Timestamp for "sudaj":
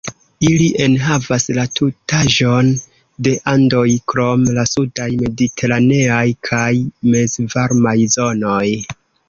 4.73-5.07